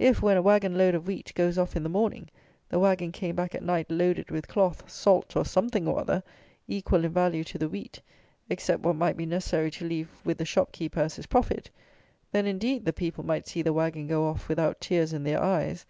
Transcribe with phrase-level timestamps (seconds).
[0.00, 2.28] If, when a wagon load of wheat goes off in the morning,
[2.70, 6.24] the wagon came back at night loaded with cloth, salt, or something or other,
[6.66, 8.00] equal in value to the wheat,
[8.48, 11.70] except what might be necessary to leave with the shopkeeper as his profit;
[12.32, 15.86] then, indeed, the people might see the wagon go off without tears in their eyes.